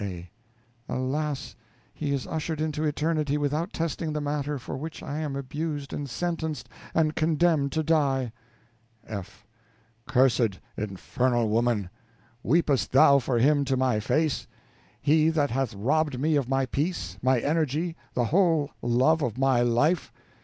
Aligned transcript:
A. 0.00 0.28
Alas! 0.88 1.54
he 1.94 2.12
is 2.12 2.26
ushered 2.26 2.60
into 2.60 2.82
eternity 2.82 3.38
without 3.38 3.72
testing 3.72 4.12
the 4.12 4.20
matter 4.20 4.58
for 4.58 4.76
which 4.76 5.00
I 5.00 5.18
am 5.20 5.36
abused 5.36 5.92
and 5.92 6.10
sentenced 6.10 6.68
and 6.92 7.14
condemned 7.14 7.70
to 7.70 7.84
die. 7.84 8.32
F. 9.06 9.46
Cursed, 10.08 10.58
infernal 10.76 11.48
woman! 11.50 11.88
Weepest 12.42 12.90
thou 12.90 13.20
for 13.20 13.38
him 13.38 13.64
to 13.66 13.76
my 13.76 14.00
face? 14.00 14.48
He 15.00 15.28
that 15.30 15.50
hath 15.52 15.72
robbed 15.72 16.18
me 16.18 16.34
of 16.34 16.48
my 16.48 16.66
peace, 16.66 17.16
my 17.22 17.38
energy, 17.38 17.94
the 18.12 18.24
whole 18.24 18.72
love 18.82 19.22
of 19.22 19.38
my 19.38 19.60
life? 19.60 20.12